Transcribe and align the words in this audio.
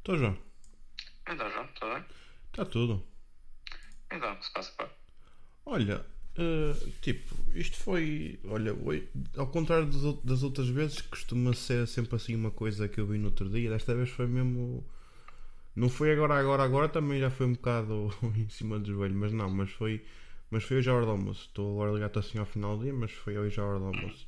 Estou, 0.00 0.16
João. 0.18 0.36
Então, 1.26 1.50
João, 1.50 1.66
tudo 1.74 1.94
bem? 1.94 2.04
Está 2.52 2.64
tudo. 2.64 3.02
Então, 4.12 4.32
o 4.32 4.36
que 4.36 4.44
se 4.44 4.52
passa, 4.52 4.72
pá? 4.76 4.90
Olha, 5.64 6.04
eh, 6.36 6.74
tipo, 7.00 7.34
isto 7.54 7.76
foi. 7.76 8.38
Olha, 8.44 8.74
ao 9.36 9.46
contrário 9.48 9.86
das, 9.86 10.02
ou- 10.02 10.20
das 10.24 10.42
outras 10.42 10.68
vezes, 10.68 11.00
costuma 11.02 11.52
ser 11.54 11.86
sempre 11.86 12.16
assim 12.16 12.34
uma 12.34 12.50
coisa 12.50 12.88
que 12.88 13.00
eu 13.00 13.06
vi 13.06 13.18
no 13.18 13.26
outro 13.26 13.48
dia. 13.48 13.70
Desta 13.70 13.94
vez 13.94 14.10
foi 14.10 14.26
mesmo. 14.26 14.84
Não 15.76 15.88
foi 15.88 16.12
agora, 16.12 16.34
agora, 16.38 16.64
agora, 16.64 16.88
também 16.88 17.20
já 17.20 17.30
foi 17.30 17.46
um 17.46 17.54
bocado 17.54 18.10
em 18.36 18.48
cima 18.50 18.78
do 18.78 18.92
joelho, 18.92 19.16
mas 19.16 19.32
não, 19.32 19.50
mas 19.50 19.70
foi. 19.72 20.04
Mas 20.50 20.64
foi 20.64 20.78
hoje 20.78 20.90
à 20.90 20.94
hora 20.94 21.06
do 21.06 21.12
almoço. 21.12 21.46
Estou 21.48 21.72
agora 21.74 21.92
ligado 21.94 22.18
assim 22.18 22.38
ao 22.38 22.46
final 22.46 22.76
do 22.78 22.84
dia, 22.84 22.92
mas 22.94 23.12
foi 23.12 23.38
hoje 23.38 23.60
à 23.60 23.64
hora 23.64 23.78
do 23.78 23.86
almoço. 23.86 24.26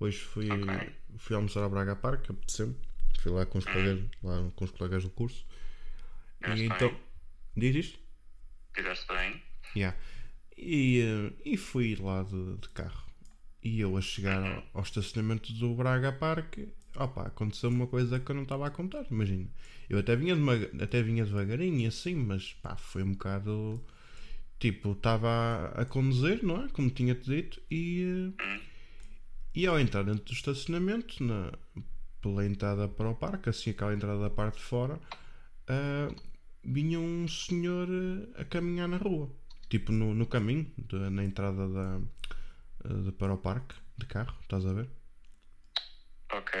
Hoje 0.00 0.18
fui, 0.20 0.82
Ok. 0.82 0.92
fui 1.18 1.36
almoçar 1.36 1.64
a 1.64 1.68
Braga 1.68 1.96
Park, 1.96 2.30
apeteceu 2.30 2.74
Fui 3.20 3.32
lá 3.32 3.46
com 3.46 3.58
os 3.58 3.64
colegas, 3.64 4.04
lá 4.22 4.50
com 4.54 4.64
os 4.64 4.70
colegas 4.70 5.02
do 5.04 5.10
curso. 5.10 5.46
Fizeste 6.42 6.62
E 6.62 6.66
então. 6.66 6.88
bem. 6.88 7.00
Diz 7.56 7.76
isto? 7.76 7.98
Fizeste 8.74 9.06
bem? 9.08 9.42
Yeah. 9.76 9.96
E, 10.56 11.00
eh, 11.00 11.32
e 11.44 11.56
fui 11.56 11.96
lá 11.96 12.22
de, 12.22 12.56
de 12.58 12.68
carro. 12.70 13.10
E 13.62 13.80
eu 13.80 13.96
a 13.96 14.00
chegar 14.00 14.42
ao, 14.42 14.64
ao 14.74 14.82
estacionamento 14.82 15.52
do 15.52 15.74
Braga 15.74 16.12
Parque, 16.12 16.68
opa, 16.96 17.26
aconteceu 17.28 17.70
uma 17.70 17.86
coisa 17.86 18.18
que 18.18 18.30
eu 18.30 18.34
não 18.34 18.42
estava 18.42 18.66
a 18.66 18.70
contar, 18.70 19.06
imagina. 19.10 19.48
Eu 19.88 19.98
até 19.98 20.16
vinha, 20.16 20.34
de 20.34 20.82
até 20.82 21.02
vinha 21.02 21.24
devagarinho 21.24 21.80
e 21.80 21.86
assim, 21.86 22.14
mas 22.14 22.54
pá, 22.54 22.76
foi 22.76 23.02
um 23.02 23.12
bocado. 23.12 23.84
Tipo, 24.58 24.92
estava 24.92 25.28
a, 25.28 25.82
a 25.82 25.84
conduzir, 25.84 26.44
não 26.44 26.64
é? 26.64 26.68
Como 26.68 26.88
tinha-te 26.90 27.28
dito, 27.28 27.60
e, 27.70 28.32
eh, 28.40 28.60
e 29.54 29.66
ao 29.66 29.78
entrar 29.78 30.02
dentro 30.04 30.24
do 30.24 30.32
estacionamento, 30.32 31.22
na, 31.22 31.52
pela 32.22 32.46
entrada 32.46 32.88
para 32.88 33.10
o 33.10 33.14
parque, 33.16 33.50
assim, 33.50 33.70
aquela 33.70 33.94
entrada 33.94 34.20
da 34.20 34.30
parte 34.30 34.56
de 34.58 34.64
fora, 34.64 35.00
ah, 35.68 36.08
vinha 36.64 36.98
um 37.00 37.28
senhor 37.28 37.88
eh, 37.90 38.42
a 38.42 38.44
caminhar 38.44 38.88
na 38.88 38.98
rua, 38.98 39.30
tipo 39.70 39.92
no, 39.92 40.14
no 40.14 40.26
caminho, 40.26 40.66
de- 40.78 41.10
na 41.10 41.24
entrada 41.24 41.68
da, 41.68 42.00
eh, 42.86 43.02
de- 43.04 43.12
para 43.12 43.34
o 43.34 43.38
parque 43.38 43.74
de 43.98 44.06
carro, 44.06 44.36
estás 44.42 44.66
a 44.66 44.72
ver? 44.74 44.88
Ok. 46.32 46.54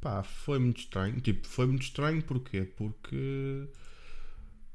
Pá, 0.00 0.22
foi 0.22 0.58
muito 0.58 0.80
estranho. 0.80 1.20
Tipo, 1.20 1.46
foi 1.46 1.66
muito 1.66 1.82
estranho 1.82 2.22
porquê? 2.22 2.62
Porque. 2.76 3.68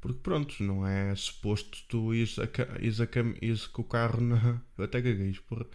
Porque 0.00 0.20
pronto, 0.22 0.62
não 0.62 0.86
é 0.86 1.14
suposto 1.16 1.78
tu 1.88 2.14
ires, 2.14 2.38
a, 2.38 2.44
ires, 2.80 3.00
a 3.00 3.06
ires 3.42 3.66
com 3.66 3.82
o 3.82 3.84
carro 3.84 4.20
na. 4.20 4.62
Eu 4.78 4.84
até 4.84 5.00
gaguei, 5.00 5.32
porra. 5.48 5.66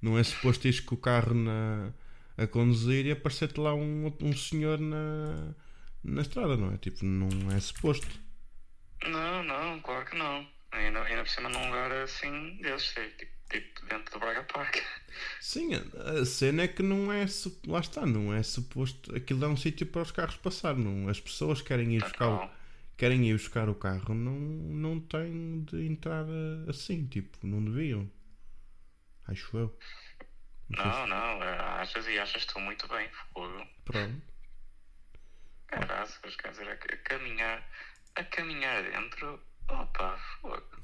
Não 0.00 0.18
é 0.18 0.22
suposto 0.24 0.66
ires 0.68 0.80
com 0.80 0.94
o 0.94 0.98
carro 0.98 1.34
na, 1.34 1.92
a 2.36 2.46
conduzir 2.46 3.06
e 3.06 3.12
aparecer-te 3.12 3.60
lá 3.60 3.74
um, 3.74 4.12
um 4.20 4.32
senhor 4.36 4.78
na, 4.78 5.54
na 6.02 6.22
estrada, 6.22 6.56
não 6.56 6.72
é? 6.72 6.78
Tipo, 6.78 7.04
não 7.04 7.50
é 7.52 7.60
suposto. 7.60 8.06
Não, 9.06 9.42
não, 9.42 9.80
claro 9.80 10.06
que 10.06 10.16
não. 10.16 10.46
Ainda, 10.70 11.02
ainda 11.02 11.22
por 11.22 11.28
cima 11.28 11.48
num 11.48 11.66
lugar 11.66 11.92
assim 11.92 12.58
desses, 12.62 12.94
tipo, 13.18 13.32
tipo 13.50 13.86
dentro 13.86 14.14
do 14.14 14.20
Braga 14.20 14.42
Park. 14.44 14.76
Sim, 15.40 15.70
a, 15.74 16.24
cena 16.24 16.62
é 16.62 16.68
que 16.68 16.82
não 16.82 17.12
é. 17.12 17.26
Lá 17.66 17.80
está, 17.80 18.06
não 18.06 18.32
é 18.32 18.42
suposto. 18.42 19.14
Aquilo 19.14 19.44
é 19.44 19.48
um 19.48 19.56
sítio 19.56 19.86
para 19.86 20.02
os 20.02 20.10
carros 20.10 20.36
passar. 20.36 20.74
Não, 20.74 21.08
as 21.08 21.20
pessoas 21.20 21.60
querem 21.60 21.96
ir 21.96 22.00
buscar 22.00 22.28
o, 22.28 22.50
querem 22.96 23.28
ir 23.28 23.34
buscar 23.34 23.68
o 23.68 23.74
carro, 23.74 24.14
não, 24.14 24.38
não 24.38 25.00
têm 25.00 25.64
de 25.64 25.86
entrar 25.86 26.24
eh, 26.24 26.70
assim, 26.70 27.04
tipo, 27.06 27.36
não 27.46 27.62
deviam. 27.62 28.08
Acho 29.26 29.56
eu. 29.56 29.78
Não 30.76 31.06
não, 31.06 31.38
não, 31.38 31.44
é, 31.44 31.58
achas 31.80 32.06
e 32.06 32.18
achas 32.18 32.46
tu 32.46 32.58
muito 32.60 32.88
bem, 32.88 33.08
fogo. 33.32 33.66
Pronto. 33.84 34.22
Caraças, 35.66 36.36
quer 36.36 36.50
dizer, 36.50 36.68
a, 36.68 36.72
a 36.72 36.96
caminhar, 36.98 37.70
a 38.16 38.24
caminhar 38.24 38.82
dentro, 38.82 39.40
opa, 39.68 40.18
fogo. 40.40 40.82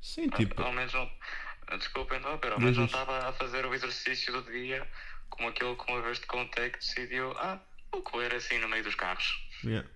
Sim, 0.00 0.28
tipo, 0.30 0.60
Ao 0.62 0.72
menos 0.72 0.92
não, 0.92 1.10
desculpa 1.78 2.16
interromper, 2.16 2.52
ao 2.52 2.58
Diz 2.58 2.64
menos 2.64 2.78
não 2.78 2.84
estava 2.86 3.28
a 3.28 3.32
fazer 3.32 3.64
o 3.66 3.74
exercício 3.74 4.32
do 4.32 4.50
dia 4.50 4.86
como 5.30 5.48
aquele 5.48 5.74
que 5.76 5.90
uma 5.90 6.02
vez 6.02 6.18
te 6.18 6.26
contei 6.26 6.70
que 6.70 6.78
decidiu, 6.78 7.32
ah, 7.38 7.60
vou 7.90 8.02
correr 8.02 8.34
assim 8.34 8.58
no 8.58 8.68
meio 8.68 8.84
dos 8.84 8.94
carros. 8.94 9.48
yeah. 9.64 9.88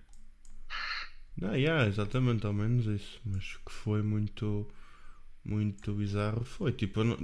Não, 1.39 1.55
yeah, 1.55 1.85
exatamente, 1.85 2.45
ao 2.47 2.53
menos 2.53 2.87
isso. 2.87 3.21
Mas 3.23 3.57
que 3.57 3.71
foi 3.71 4.01
muito, 4.01 4.67
muito 5.47 5.93
bizarro 5.93 6.43
foi, 6.43 6.71
tipo, 6.73 7.03
não- 7.03 7.17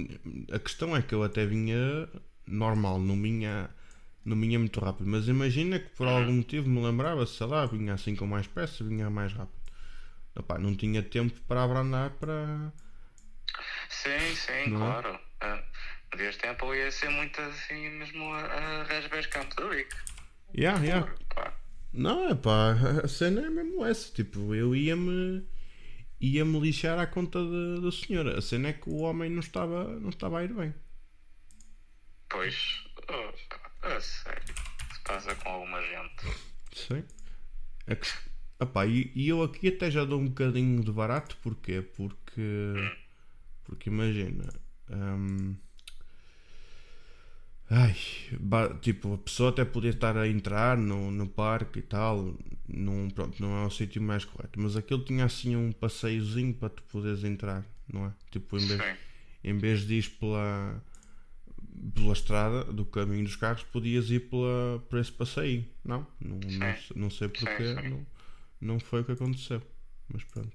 a 0.52 0.58
questão 0.58 0.96
é 0.96 1.02
que 1.02 1.14
eu 1.14 1.22
até 1.22 1.46
vinha 1.46 2.08
normal, 2.46 2.98
não 3.00 3.20
vinha, 3.20 3.70
não 4.24 4.38
vinha 4.40 4.58
muito 4.58 4.80
rápido. 4.80 5.06
Mas 5.08 5.28
imagina 5.28 5.78
que 5.78 5.90
por 5.90 6.06
algum 6.08 6.32
motivo 6.34 6.68
me 6.68 6.82
lembrava, 6.82 7.26
sei 7.26 7.46
lá, 7.46 7.66
vinha 7.66 7.94
assim 7.94 8.16
com 8.16 8.26
mais 8.26 8.46
pressa, 8.46 8.84
vinha 8.84 9.10
mais 9.10 9.32
rápido. 9.32 9.58
Opá, 10.36 10.58
não 10.58 10.74
tinha 10.76 11.02
tempo 11.02 11.38
para 11.48 11.62
abrandar 11.64 12.10
para. 12.12 12.72
Sim, 13.88 14.34
sim, 14.34 14.70
Não 14.70 14.78
é? 14.78 15.02
claro. 15.02 15.20
Ah, 15.40 15.62
no 16.12 16.18
dia 16.18 16.30
de 16.30 16.38
tempo 16.38 16.74
ia 16.74 16.90
ser 16.90 17.08
muito 17.10 17.40
assim 17.40 17.88
mesmo 17.90 18.32
a, 18.32 18.40
a 18.40 18.82
Resbés 18.84 19.26
Campo 19.26 19.54
do 19.56 19.68
Rico. 19.68 19.94
Yeah, 20.56 20.82
yeah. 20.84 21.06
Pá, 21.34 21.52
Não, 21.92 22.28
é 22.28 22.34
pá, 22.34 22.72
a 23.04 23.08
cena 23.08 23.46
é 23.46 23.50
mesmo 23.50 23.84
essa. 23.84 24.12
Tipo, 24.12 24.54
eu 24.54 24.74
ia-me 24.74 25.44
ia-me 26.20 26.58
lixar 26.60 26.98
à 26.98 27.06
conta 27.06 27.38
da 27.80 27.92
senhora. 27.92 28.38
A 28.38 28.42
cena 28.42 28.68
é 28.68 28.72
que 28.72 28.88
o 28.88 28.98
homem 28.98 29.30
não 29.30 29.40
estava, 29.40 29.98
não 30.00 30.08
estava 30.10 30.38
a 30.38 30.44
ir 30.44 30.52
bem. 30.52 30.74
pois, 32.28 32.84
oh, 33.08 33.86
a 33.86 34.00
sério, 34.00 34.54
se 34.92 35.00
passa 35.04 35.34
com 35.36 35.48
alguma 35.48 35.80
gente. 35.82 36.26
Sim. 36.72 37.04
É 37.86 37.94
que, 37.94 38.08
opá, 38.58 38.86
e, 38.86 39.12
e 39.14 39.28
eu 39.28 39.42
aqui 39.42 39.68
até 39.68 39.90
já 39.90 40.04
dou 40.04 40.20
um 40.20 40.28
bocadinho 40.28 40.82
de 40.82 40.92
barato, 40.92 41.36
porquê? 41.42 41.82
Porque. 41.82 42.72
Porque 43.64 43.88
imagina. 43.90 44.44
hum, 44.90 45.56
ai, 47.74 47.96
tipo, 48.80 49.14
a 49.14 49.18
pessoa 49.18 49.50
até 49.50 49.64
podia 49.64 49.90
estar 49.90 50.16
a 50.16 50.28
entrar 50.28 50.76
no, 50.76 51.10
no 51.10 51.28
parque 51.28 51.80
e 51.80 51.82
tal. 51.82 52.34
Num, 52.68 53.10
pronto, 53.10 53.40
não 53.42 53.62
é 53.62 53.66
o 53.66 53.70
sítio 53.70 54.00
mais 54.00 54.24
correto. 54.24 54.60
Mas 54.60 54.76
aquilo 54.76 55.04
tinha 55.04 55.24
assim 55.24 55.56
um 55.56 55.72
passeiozinho 55.72 56.54
para 56.54 56.70
tu 56.70 56.82
poderes 56.84 57.24
entrar, 57.24 57.64
não 57.92 58.06
é? 58.06 58.12
Tipo, 58.30 58.56
em 58.58 58.66
vez, 58.66 58.80
Sim, 58.80 58.96
em 59.42 59.58
vez 59.58 59.86
de 59.86 59.94
ir 59.94 60.08
pela, 60.18 60.82
pela 61.94 62.12
estrada 62.12 62.64
do 62.64 62.84
caminho 62.84 63.24
dos 63.24 63.36
carros, 63.36 63.62
podias 63.64 64.08
ir 64.10 64.30
pela, 64.30 64.82
por 64.88 64.98
esse 64.98 65.12
passeio. 65.12 65.66
Não, 65.84 66.06
não, 66.20 66.38
não, 66.38 66.74
não 66.96 67.10
sei 67.10 67.28
porquê, 67.28 67.74
sim. 67.74 67.88
não, 67.88 68.06
não 68.60 68.80
foi 68.80 69.00
o 69.00 69.04
que 69.04 69.12
aconteceu. 69.12 69.60
Mas 70.08 70.22
pronto. 70.24 70.52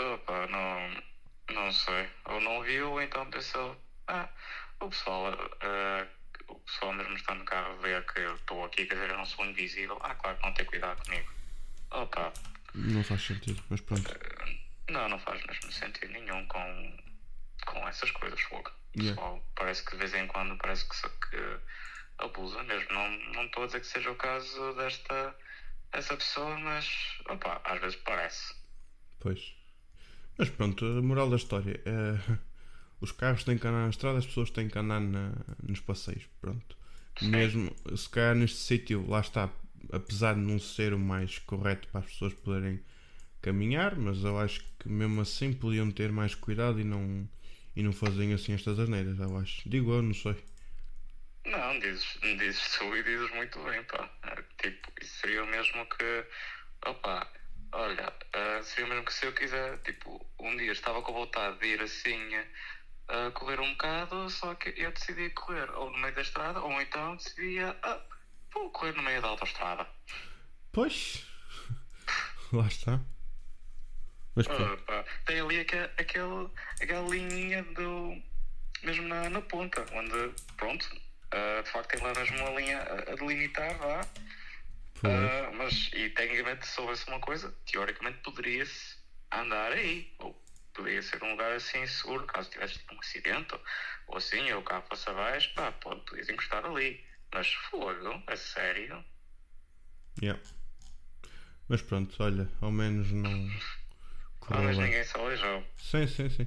opa, 0.00 0.46
não, 0.48 1.54
não 1.54 1.72
sei. 1.72 2.08
Ou 2.26 2.40
não 2.40 2.62
viu, 2.62 3.00
então 3.00 3.28
pensou, 3.30 3.76
ah, 4.06 4.28
o 4.80 4.88
pessoal, 4.88 5.26
ah, 5.60 6.06
o 6.48 6.54
pessoal 6.60 6.92
mesmo 6.92 7.14
está 7.14 7.34
no 7.34 7.44
carro 7.44 7.78
vê 7.80 8.00
que 8.02 8.20
eu 8.20 8.34
estou 8.34 8.64
aqui, 8.64 8.86
quer 8.86 8.94
dizer, 8.94 9.10
eu 9.10 9.16
não 9.18 9.26
sou 9.26 9.44
invisível. 9.44 9.98
Ah, 10.02 10.14
claro 10.14 10.36
que 10.38 10.46
não 10.46 10.54
tem 10.54 10.66
cuidado 10.66 11.02
comigo. 11.04 11.28
Opa, 11.90 12.32
Não 12.74 13.02
faz 13.02 13.22
sentido, 13.22 13.62
mas 13.68 13.80
pronto. 13.80 14.10
Não, 14.88 15.08
não 15.08 15.18
faz 15.18 15.44
mesmo 15.46 15.70
sentido 15.72 16.12
nenhum 16.12 16.46
com, 16.46 16.96
com 17.66 17.88
essas 17.88 18.10
coisas, 18.12 18.40
fogo. 18.42 18.70
O 18.70 19.00
Yeah. 19.00 19.14
pessoal 19.14 19.44
parece 19.54 19.84
que 19.84 19.92
de 19.92 19.98
vez 19.98 20.14
em 20.14 20.26
quando 20.26 20.56
parece 20.58 20.84
que, 20.88 21.08
que 21.30 21.60
abusa 22.18 22.60
mesmo. 22.64 22.92
Não 22.92 23.08
não 23.34 23.44
estou 23.44 23.62
a 23.62 23.66
dizer 23.66 23.80
que 23.80 23.86
seja 23.86 24.10
o 24.10 24.16
caso 24.16 24.72
desta 24.74 25.36
essa 25.92 26.16
pessoa, 26.16 26.58
mas 26.58 26.86
opa, 27.28 27.60
às 27.64 27.80
vezes 27.80 27.96
parece. 28.04 28.54
Pois. 29.20 29.54
Mas 30.38 30.48
pronto, 30.50 30.84
a 30.84 31.02
moral 31.02 31.30
da 31.30 31.36
história 31.36 31.80
é. 31.84 32.49
Os 33.00 33.12
carros 33.12 33.44
têm 33.44 33.58
que 33.58 33.66
andar 33.66 33.84
na 33.84 33.90
estrada, 33.90 34.18
as 34.18 34.26
pessoas 34.26 34.50
têm 34.50 34.68
que 34.68 34.78
andar 34.78 35.00
na- 35.00 35.32
nos 35.62 35.80
passeios. 35.80 36.24
Pronto. 36.40 36.76
Mesmo 37.20 37.74
se 37.96 38.08
calhar 38.08 38.34
neste 38.34 38.58
sítio, 38.58 39.06
lá 39.08 39.20
está, 39.20 39.50
apesar 39.92 40.34
de 40.34 40.40
não 40.40 40.58
ser 40.58 40.92
o 40.94 40.98
mais 40.98 41.38
correto 41.40 41.88
para 41.88 42.00
as 42.00 42.06
pessoas 42.06 42.34
poderem 42.34 42.80
caminhar, 43.42 43.96
mas 43.96 44.24
eu 44.24 44.38
acho 44.38 44.62
que 44.78 44.88
mesmo 44.88 45.20
assim 45.20 45.52
podiam 45.52 45.90
ter 45.90 46.12
mais 46.12 46.34
cuidado 46.34 46.80
e 46.80 46.84
não, 46.84 47.28
e 47.76 47.82
não 47.82 47.92
fazerem 47.92 48.32
assim 48.34 48.52
estas 48.52 48.78
asneiras, 48.78 49.18
eu 49.18 49.36
acho. 49.38 49.68
Digo 49.68 49.92
eu, 49.92 50.02
não 50.02 50.14
sei. 50.14 50.36
Não, 51.46 51.78
dizes, 51.80 52.18
dizes 52.38 52.76
tu 52.78 52.96
e 52.96 53.02
dizes 53.02 53.30
muito 53.32 53.62
bem, 53.64 53.82
pá. 53.84 54.10
É, 54.24 54.42
Tipo, 54.62 54.90
seria 55.04 55.42
o 55.42 55.46
mesmo 55.46 55.86
que, 55.86 56.24
opa, 56.86 57.30
olha, 57.72 58.12
ah, 58.34 58.62
seria 58.62 58.86
o 58.86 58.88
mesmo 58.88 59.04
que 59.04 59.12
se 59.14 59.26
eu 59.26 59.32
quiser, 59.34 59.78
tipo, 59.82 60.24
um 60.38 60.56
dia 60.56 60.72
estava 60.72 61.02
com 61.02 61.12
vontade 61.12 61.58
de 61.60 61.66
ir 61.68 61.80
assim 61.82 62.18
a 63.10 63.30
correr 63.32 63.60
um 63.60 63.70
bocado, 63.72 64.30
só 64.30 64.54
que 64.54 64.72
eu 64.76 64.92
decidi 64.92 65.30
correr 65.30 65.70
ou 65.72 65.90
no 65.90 65.98
meio 65.98 66.14
da 66.14 66.22
estrada, 66.22 66.60
ou 66.60 66.80
então 66.80 67.16
decidia, 67.16 67.76
ah, 67.82 68.00
vou 68.52 68.70
correr 68.70 68.92
no 68.92 69.02
meio 69.02 69.20
da 69.20 69.28
autoestrada. 69.28 69.86
Pois. 70.72 71.26
lá 72.52 72.66
está. 72.66 73.00
Mas 74.34 74.46
pronto. 74.46 74.84
Ah, 74.88 75.04
tem 75.26 75.40
ali 75.40 75.60
aquele, 75.60 75.90
aquele, 75.98 76.50
aquela 76.80 77.08
linha 77.08 77.62
do. 77.64 78.22
mesmo 78.82 79.08
na, 79.08 79.28
na 79.28 79.42
ponta, 79.42 79.84
onde, 79.92 80.34
pronto, 80.56 80.88
Uh, 81.32 81.62
de 81.62 81.70
facto, 81.70 81.90
tem 81.90 82.00
lá 82.02 82.12
mesmo 82.12 82.36
uma 82.38 82.60
linha 82.60 82.80
a, 82.80 83.12
a 83.12 83.14
delimitar, 83.14 83.76
vá. 83.78 84.00
Uh, 84.96 85.54
mas, 85.56 85.88
e 85.94 86.10
tecnicamente, 86.10 86.66
se 86.66 86.80
houvesse 86.80 87.06
uma 87.08 87.20
coisa, 87.20 87.54
teoricamente 87.70 88.18
poderia-se 88.18 88.96
andar 89.32 89.72
aí. 89.72 90.12
Ou 90.18 90.36
poderia 90.74 91.02
ser 91.02 91.22
um 91.22 91.30
lugar 91.30 91.52
assim 91.52 91.86
seguro, 91.86 92.26
caso 92.26 92.50
tivesse 92.50 92.74
tipo, 92.74 92.94
um 92.94 92.98
acidente 93.00 93.54
ou, 93.54 93.60
ou 94.08 94.16
assim, 94.18 94.52
ou 94.52 94.60
o 94.60 94.64
carro 94.64 94.84
fosse 94.88 95.08
abaixo, 95.08 95.52
pá, 95.54 95.72
pode, 95.72 96.00
podias 96.04 96.28
encostar 96.28 96.64
ali. 96.64 97.04
Mas 97.32 97.52
fogo, 97.52 98.22
a 98.26 98.36
sério. 98.36 99.04
Yeah. 100.20 100.40
Mas 101.68 101.82
pronto, 101.82 102.16
olha, 102.20 102.48
ao 102.60 102.72
menos 102.72 103.12
não. 103.12 103.30
Ah, 103.30 103.70
correu 104.40 104.64
mas 104.64 104.78
ninguém 104.78 105.04
se 105.04 105.16
aleijou. 105.16 105.64
Sim, 105.76 106.06
sim, 106.08 106.28
sim. 106.28 106.46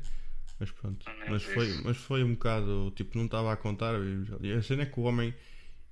Mas 0.60 0.72
pronto. 0.72 1.06
Mas 1.30 1.44
foi, 1.44 1.66
isso. 1.66 1.81
mas 1.86 1.98
foi 1.98 2.24
um 2.24 2.34
bocado. 2.34 2.92
Tipo, 2.96 3.18
não 3.18 3.25
estava 3.25 3.54
a 3.54 3.58
contar. 3.58 3.94
E 4.42 4.52
a 4.52 4.62
cena 4.62 4.84
é 4.84 4.86
que 4.86 5.00
o 5.00 5.04
homem. 5.04 5.34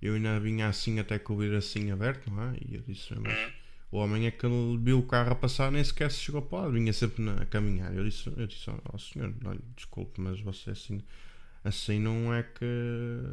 Eu 0.01 0.15
ainda 0.15 0.39
vinha 0.39 0.67
assim 0.67 0.99
até 0.99 1.19
com 1.19 1.33
o 1.33 1.37
vidro 1.37 1.57
assim 1.57 1.91
aberto, 1.91 2.29
não 2.31 2.51
é? 2.51 2.57
E 2.65 2.75
eu 2.75 2.81
disse, 2.81 3.13
mas 3.15 3.37
Hum. 3.37 3.51
O 3.91 3.97
homem 3.97 4.25
é 4.25 4.31
que 4.31 4.45
ele 4.45 4.77
viu 4.77 4.99
o 4.99 5.05
carro 5.05 5.31
a 5.31 5.35
passar, 5.35 5.69
nem 5.71 5.83
sequer 5.83 6.09
se 6.09 6.19
chegou 6.19 6.41
para 6.41 6.59
lá, 6.61 6.69
vinha 6.69 6.93
sempre 6.93 7.21
na, 7.21 7.41
a 7.41 7.45
caminhar. 7.45 7.93
Eu 7.93 8.05
disse, 8.05 8.27
eu 8.27 8.47
disse 8.47 8.69
ao 8.69 8.97
senhor, 8.97 9.33
olha, 9.45 9.59
desculpe, 9.75 10.21
mas 10.21 10.39
você 10.39 10.71
assim, 10.71 11.03
assim 11.63 11.99
não 11.99 12.33
é 12.33 12.41
que 12.41 12.65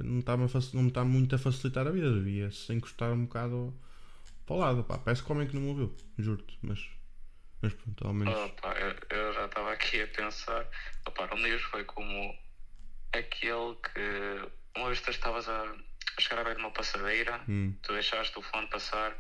não 0.03 0.19
está, 0.19 0.37
não 0.37 0.83
me 0.83 0.89
está 0.89 1.05
muito 1.05 1.35
a 1.35 1.39
facilitar 1.39 1.87
a 1.87 1.91
vida, 1.91 2.13
devia-se 2.13 2.73
encostar 2.73 3.13
um 3.13 3.25
bocado 3.25 3.73
para 4.45 4.57
o 4.57 4.59
lado, 4.59 4.83
pá, 4.83 4.99
parece 4.99 5.23
que 5.23 5.31
o 5.31 5.35
homem 5.35 5.47
que 5.47 5.55
não 5.55 5.63
me 5.63 5.69
ouviu, 5.69 5.95
juro-te, 6.19 6.59
mas, 6.63 6.85
mas 7.63 7.73
pronto, 7.75 8.07
ao 8.07 8.13
menos. 8.13 8.35
Opa, 8.35 8.73
eu, 8.81 9.17
eu 9.17 9.33
já 9.35 9.45
estava 9.45 9.73
aqui 9.73 10.03
a 10.03 10.09
pensar. 10.09 10.67
Opa, 11.07 11.33
um 11.37 11.43
deles 11.43 11.63
foi 11.63 11.85
como 11.85 12.35
aquele 13.13 13.77
que 13.77 14.51
uma 14.77 14.87
vez 14.87 15.01
tu 15.01 15.11
estavas 15.11 15.49
a, 15.49 15.63
a 15.63 16.21
chegar 16.21 16.43
beira 16.43 16.57
de 16.57 16.65
uma 16.65 16.73
passadeira, 16.73 17.41
Hum, 17.49 17.75
tu 17.83 17.93
deixaste 17.93 18.37
o 18.39 18.43
fone 18.43 18.67
passar 18.69 19.17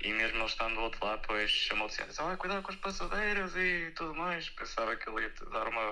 e 0.00 0.12
mesmo 0.12 0.36
ele 0.38 0.44
estando 0.46 0.74
do 0.74 0.80
outro 0.82 1.04
lado, 1.04 1.20
depois 1.22 1.50
chamou-te 1.50 2.00
e 2.00 2.04
disse: 2.06 2.20
Ah, 2.20 2.36
cuidado 2.36 2.62
com 2.62 2.70
as 2.70 2.76
passadeiras 2.76 3.54
e 3.56 3.92
tudo 3.96 4.14
mais. 4.14 4.48
Pensava 4.50 4.94
que 4.96 5.08
ele 5.08 5.22
ia 5.22 5.30
te 5.30 5.44
dar 5.50 5.66
uma, 5.68 5.90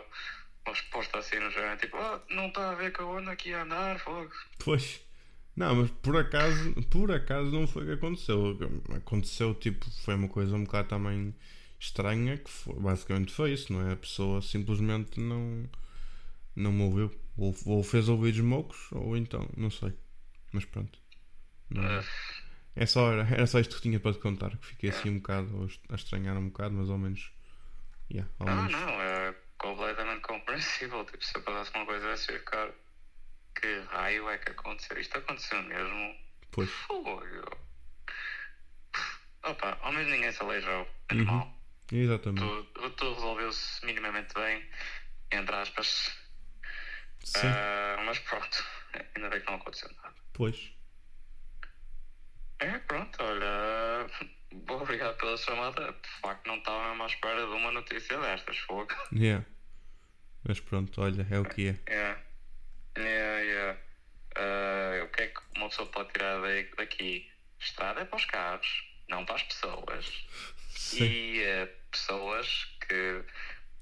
uma 0.67 0.73
resposta 0.73 1.19
assim 1.19 1.39
no 1.39 1.51
género, 1.51 1.79
tipo, 1.79 1.97
ah, 1.97 2.23
não 2.31 2.49
está 2.49 2.71
a 2.71 2.75
ver 2.75 2.93
que 2.93 3.01
eu 3.01 3.17
ando 3.17 3.31
aqui 3.31 3.53
a 3.55 3.62
andar, 3.62 3.99
fogo. 4.01 4.31
Pois. 4.65 5.01
Não, 5.56 5.75
mas 5.77 5.91
por 5.91 6.17
acaso, 6.17 6.73
por 6.91 7.12
acaso 7.12 7.51
não 7.53 7.67
foi 7.67 7.85
o 7.85 7.87
que 7.87 7.93
aconteceu. 7.93 8.59
Aconteceu, 8.97 9.55
tipo, 9.55 9.89
foi 10.05 10.15
uma 10.17 10.29
coisa 10.29 10.57
um 10.57 10.65
bocado 10.65 10.89
também 10.89 11.33
estranha, 11.79 12.37
que 12.39 12.50
foi- 12.50 12.75
basicamente 12.75 13.33
foi 13.33 13.53
isso, 13.53 13.73
não 13.73 13.89
é? 13.89 13.93
A 13.93 13.97
pessoa 13.97 14.43
simplesmente 14.43 15.21
não, 15.21 15.69
não 16.57 16.73
me 16.73 16.83
ouviu. 16.83 17.21
Ou, 17.37 17.55
ou 17.67 17.83
fez 17.85 18.09
ouvidos 18.09 18.41
mocos, 18.41 18.91
ou 18.93 19.17
então, 19.17 19.49
não 19.57 19.71
sei. 19.71 19.93
Mas 20.53 20.65
pronto. 20.65 20.99
Não- 21.71 21.85
Ah, 21.85 22.03
é 22.76 22.87
só, 22.87 23.12
era, 23.12 23.47
só 23.47 23.59
isto 23.61 23.76
que 23.76 23.82
tinha 23.82 24.00
para 24.00 24.12
te 24.12 24.19
contar, 24.21 24.56
que 24.56 24.67
fiquei 24.67 24.91
assim 24.91 25.11
um 25.11 25.19
bocado 25.19 25.69
a 25.88 25.94
estranhar 25.94 26.37
um 26.37 26.49
bocado, 26.49 26.75
mas 26.75 26.91
ao 26.91 26.99
menos. 26.99 27.32
Yeah, 28.11 28.31
ao 28.38 28.47
Não, 28.47 28.56
menos. 28.56 28.73
não, 28.73 29.00
é 29.03 29.35
completamente 29.59 30.21
compreensível. 30.23 31.05
Tipo, 31.05 31.25
se 31.25 31.37
eu 31.37 31.43
passasse 31.43 31.71
uma 31.76 31.87
coisa 31.87 32.06
dessa, 32.06 32.32
eu 32.32 32.38
ficar. 32.38 32.71
Que 33.61 33.79
raio 33.91 34.29
é 34.29 34.37
que 34.38 34.50
aconteceu? 34.50 34.99
Isto 34.99 35.19
aconteceu 35.19 35.62
mesmo? 35.62 36.17
Pois. 36.50 36.69
Fogo. 36.69 37.23
Opa, 39.44 39.79
ao 39.82 39.93
menos 39.93 40.11
ninguém 40.11 40.32
se 40.32 40.43
aleijou. 40.43 40.88
É 41.09 41.15
Uhum. 41.15 41.25
normal. 41.25 41.61
Exatamente. 41.93 42.41
Tudo, 42.73 42.91
tudo 42.91 43.15
resolveu-se 43.15 43.85
minimamente 43.87 44.35
bem, 44.35 44.69
entre 45.32 45.55
aspas. 45.55 46.17
Sim, 47.23 47.47
Ah, 47.47 48.03
mas 48.05 48.19
pronto, 48.21 48.65
ainda 49.15 49.29
bem 49.31 49.41
que 49.41 49.47
não 49.47 49.55
aconteceu 49.55 49.91
nada. 50.03 50.15
pois. 50.32 50.73
É, 52.64 52.78
pronto, 52.78 53.22
olha. 53.22 54.06
Bom, 54.66 54.81
obrigado 54.81 55.16
pela 55.19 55.37
chamada. 55.37 55.93
De 55.93 56.08
facto, 56.20 56.46
não 56.46 56.56
estava 56.56 56.88
mesmo 56.88 57.02
à 57.02 57.06
espera 57.06 57.46
de 57.46 57.52
uma 57.52 57.72
notícia 57.72 58.19
destas, 58.19 58.56
fogo. 58.58 58.94
Yeah. 59.12 59.44
Mas 60.44 60.61
pronto, 60.61 61.00
olha, 61.02 61.26
é 61.31 61.38
o 61.38 61.44
que 61.44 61.69
é. 61.69 61.93
Yeah. 61.93 62.20
Yeah, 62.96 63.40
yeah. 63.40 63.81
Ah, 64.37 65.05
o 65.05 65.08
que 65.08 65.22
é 65.22 65.26
que 65.28 65.40
uma 65.56 65.69
pessoa 65.69 65.88
pode 65.88 66.12
tirar 66.12 66.40
daqui? 66.76 67.31
Estrada 67.61 68.00
é 68.00 68.05
para 68.05 68.16
os 68.16 68.25
carros, 68.25 68.84
não 69.08 69.25
para 69.26 69.34
as 69.37 69.43
pessoas. 69.43 70.26
Sim. 70.70 71.05
E 71.05 71.43
eh, 71.43 71.66
pessoas 71.90 72.76
que 72.87 73.25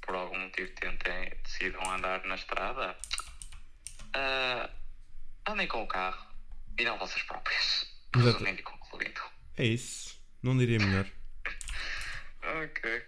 por 0.00 0.14
algum 0.14 0.38
motivo 0.38 0.72
tentem, 0.74 1.30
decidam 1.44 1.82
andar 1.90 2.24
na 2.24 2.34
estrada, 2.34 2.96
ah, 4.14 4.70
andem 5.48 5.66
com 5.68 5.82
o 5.82 5.86
carro 5.86 6.26
e 6.78 6.84
não 6.84 6.98
vocês 6.98 7.22
próprios. 7.24 7.91
Exato. 8.14 8.32
Resumindo 8.38 8.60
e 8.60 8.62
concluindo. 8.62 9.20
É 9.56 9.64
isso. 9.64 10.20
Não 10.42 10.56
diria 10.56 10.78
melhor. 10.78 11.06
Ok. 12.64 13.04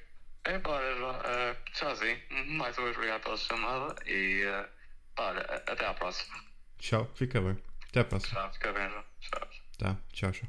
É, 0.47 0.61
olha, 0.65 0.97
João, 0.97 1.11
ah, 1.25 1.57
tchauzinho. 1.73 2.21
Mais 2.57 2.77
uma 2.79 2.85
vez 2.87 2.97
obrigado 2.97 3.23
pela 3.23 3.37
chamada 3.37 3.95
e 4.07 4.45
ah, 4.47 4.69
olha, 5.19 5.41
a- 5.41 5.73
até 5.73 5.87
à 5.87 5.95
próxima. 5.95 6.35
Tchau, 6.79 7.11
fica 7.17 7.41
bem. 7.41 7.59
Até 7.89 8.01
a 8.01 8.05
próxima. 8.05 8.41
Tchau, 8.41 8.53
fica 8.53 8.73
bem, 8.73 8.89
João. 8.91 9.05
Tchau. 9.21 9.49
Tá, 9.79 9.97
tchau, 10.13 10.33
tchau. 10.33 10.49